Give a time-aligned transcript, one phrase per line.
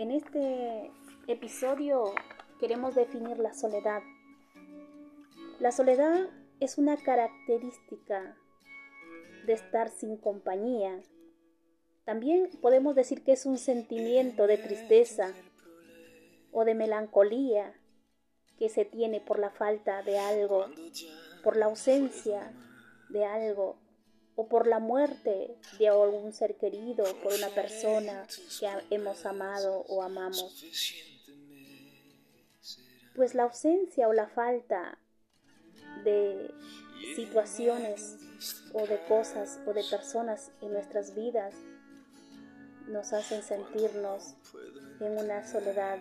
[0.00, 0.90] En este
[1.26, 2.14] episodio
[2.58, 4.00] queremos definir la soledad.
[5.58, 8.34] La soledad es una característica
[9.44, 11.02] de estar sin compañía.
[12.06, 15.34] También podemos decir que es un sentimiento de tristeza
[16.50, 17.74] o de melancolía
[18.58, 20.64] que se tiene por la falta de algo,
[21.44, 22.54] por la ausencia
[23.10, 23.76] de algo
[24.40, 28.26] o por la muerte de algún ser querido, por una persona
[28.58, 30.64] que hemos amado o amamos.
[33.14, 34.96] Pues la ausencia o la falta
[36.04, 36.54] de
[37.14, 38.16] situaciones
[38.72, 41.52] o de cosas o de personas en nuestras vidas
[42.86, 44.36] nos hacen sentirnos
[45.00, 45.98] en una soledad.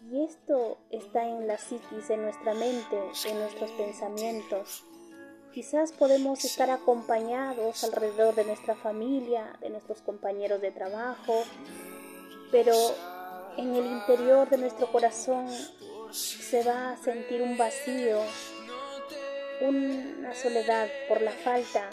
[0.00, 4.84] Y esto está en la psiquis, en nuestra mente, en nuestros pensamientos.
[5.52, 11.44] Quizás podemos estar acompañados alrededor de nuestra familia, de nuestros compañeros de trabajo,
[12.50, 12.72] pero
[13.58, 15.46] en el interior de nuestro corazón
[16.10, 18.20] se va a sentir un vacío,
[19.60, 21.90] una soledad por la falta,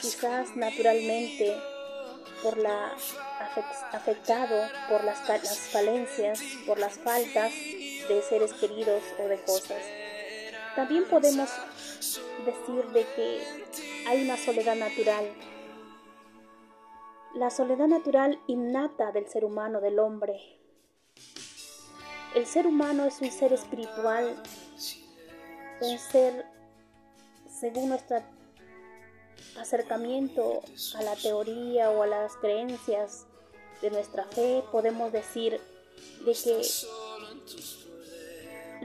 [0.00, 1.52] quizás naturalmente
[2.44, 2.92] por la
[3.92, 7.52] afectado por las, las falencias, por las faltas
[8.08, 10.03] de seres queridos o de cosas.
[10.76, 11.48] También podemos
[12.44, 13.42] decir de que
[14.06, 15.32] hay una soledad natural.
[17.34, 20.40] La soledad natural innata del ser humano, del hombre.
[22.34, 24.42] El ser humano es un ser espiritual,
[25.80, 26.44] un ser,
[27.48, 28.22] según nuestro
[29.58, 30.62] acercamiento
[30.96, 33.26] a la teoría o a las creencias
[33.80, 35.60] de nuestra fe, podemos decir
[36.24, 36.62] de que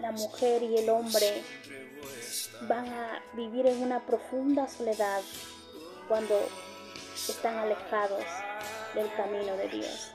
[0.02, 1.44] la mujer y el hombre
[2.62, 5.22] van a vivir en una profunda soledad
[6.08, 6.40] cuando
[7.28, 8.24] están alejados
[8.96, 10.12] del camino de Dios.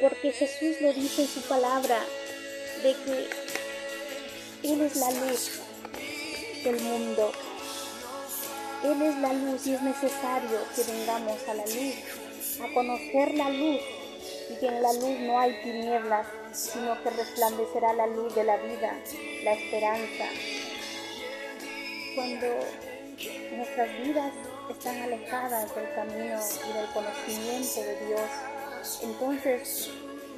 [0.00, 2.00] Porque Jesús lo dice en su palabra
[2.82, 5.60] de que Él es la luz
[6.64, 7.32] del mundo.
[8.82, 13.50] Él es la luz y es necesario que vengamos a la luz, a conocer la
[13.50, 13.80] luz
[14.48, 18.56] y que en la luz no hay tinieblas, sino que resplandecerá la luz de la
[18.56, 18.98] vida,
[19.44, 20.24] la esperanza,
[22.14, 22.46] cuando
[23.56, 24.32] nuestras vidas
[24.70, 29.90] están alejadas del camino y del conocimiento de Dios, entonces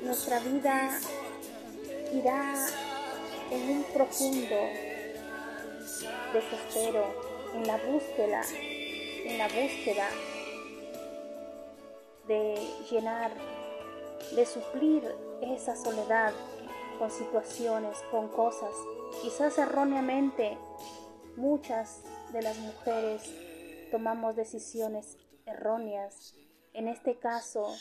[0.03, 0.99] nuestra vida
[2.13, 2.55] irá
[3.51, 4.57] en un profundo
[6.33, 7.05] desespero,
[7.55, 8.43] en la búsqueda,
[9.25, 10.09] en la búsqueda
[12.27, 12.55] de
[12.91, 13.31] llenar,
[14.35, 15.03] de suplir
[15.43, 16.33] esa soledad
[16.99, 18.71] con situaciones, con cosas,
[19.23, 20.57] quizás erróneamente
[21.37, 22.03] Muchas
[22.33, 23.23] de las mujeres
[23.91, 25.17] tomamos decisiones
[25.47, 26.35] erróneas.
[26.75, 27.75] En este caso,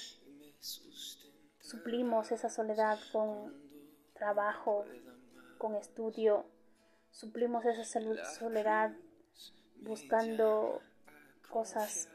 [1.60, 3.54] suplimos esa soledad con
[4.14, 4.86] trabajo,
[5.58, 6.46] con estudio,
[7.12, 7.84] suplimos esa
[8.38, 8.94] soledad
[9.82, 10.82] buscando
[11.50, 12.08] cosas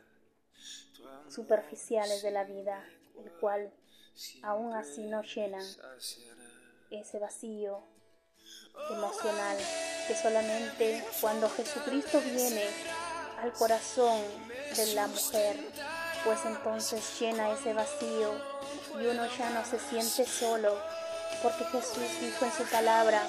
[1.29, 2.83] superficiales de la vida,
[3.19, 3.71] el cual
[4.43, 5.65] aún así no llenan
[6.91, 7.83] ese vacío
[8.91, 9.57] emocional
[10.07, 12.65] que solamente cuando Jesucristo viene
[13.43, 14.21] al corazón
[14.77, 15.57] de la mujer,
[16.25, 18.33] pues entonces llena ese vacío
[19.01, 20.79] y uno ya no se siente solo,
[21.43, 23.23] porque Jesús dijo en su palabra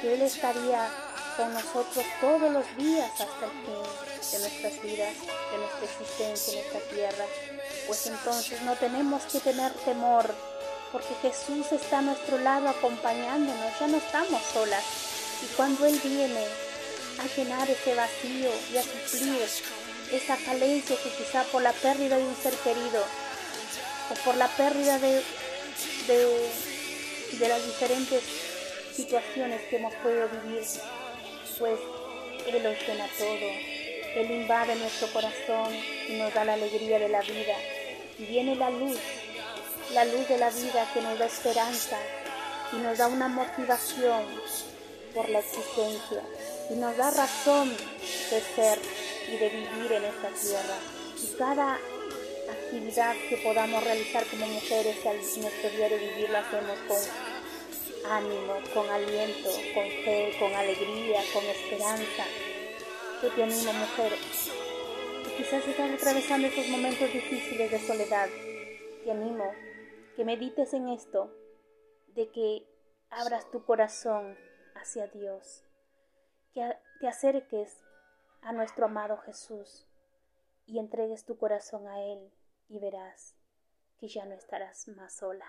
[0.00, 0.88] que Él estaría
[1.36, 5.14] con nosotros todos los días hasta el fin de nuestras vidas,
[5.50, 7.24] de nuestra existencia en esta tierra.
[7.86, 10.32] Pues entonces no tenemos que tener temor,
[10.92, 14.84] porque Jesús está a nuestro lado acompañándonos, ya no estamos solas.
[15.42, 16.44] Y cuando Él viene
[17.18, 19.48] a llenar ese vacío y a suplir
[20.12, 23.04] esa falencia que quizá por la pérdida de un ser querido
[24.10, 25.22] o por la pérdida de,
[26.06, 28.22] de, las diferentes
[28.94, 30.64] situaciones que hemos podido vivir,
[31.60, 31.78] pues
[32.46, 33.50] Él lo llena todo.
[34.16, 35.72] Él invade nuestro corazón
[36.08, 37.54] y nos da la alegría de la vida.
[38.18, 38.98] Y viene la luz,
[39.92, 41.96] la luz de la vida que nos da esperanza
[42.72, 44.24] y nos da una motivación
[45.14, 46.22] por la existencia
[46.70, 48.78] y nos da razón de ser
[49.28, 50.78] y de vivir en esta tierra.
[51.22, 51.78] Y cada
[52.50, 57.29] actividad que podamos realizar como mujeres en nuestro diario vivir lo hacemos con
[58.04, 62.24] ánimo, con aliento, con fe, con alegría, con esperanza.
[63.22, 64.12] Yo te animo, mujer,
[65.24, 68.28] que quizás estás atravesando estos momentos difíciles de soledad.
[69.04, 69.52] Te animo
[70.16, 71.30] que medites en esto,
[72.08, 72.66] de que
[73.10, 74.36] abras tu corazón
[74.74, 75.64] hacia Dios,
[76.52, 77.82] que te acerques
[78.42, 79.86] a nuestro amado Jesús
[80.66, 82.32] y entregues tu corazón a Él
[82.68, 83.36] y verás
[83.98, 85.46] que ya no estarás más sola.